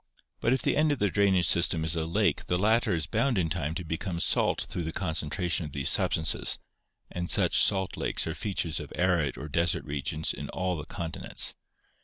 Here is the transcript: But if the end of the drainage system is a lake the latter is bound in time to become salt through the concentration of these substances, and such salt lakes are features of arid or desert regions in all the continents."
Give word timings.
But 0.39 0.51
if 0.51 0.63
the 0.63 0.75
end 0.75 0.91
of 0.91 0.97
the 0.97 1.09
drainage 1.11 1.45
system 1.45 1.85
is 1.85 1.95
a 1.95 2.07
lake 2.07 2.47
the 2.47 2.57
latter 2.57 2.95
is 2.95 3.05
bound 3.05 3.37
in 3.37 3.51
time 3.51 3.75
to 3.75 3.83
become 3.83 4.19
salt 4.19 4.61
through 4.67 4.81
the 4.81 4.91
concentration 4.91 5.63
of 5.63 5.73
these 5.73 5.89
substances, 5.89 6.57
and 7.11 7.29
such 7.29 7.61
salt 7.61 7.95
lakes 7.95 8.25
are 8.25 8.33
features 8.33 8.79
of 8.79 8.91
arid 8.95 9.37
or 9.37 9.47
desert 9.47 9.85
regions 9.85 10.33
in 10.33 10.49
all 10.49 10.75
the 10.75 10.85
continents." 10.87 11.53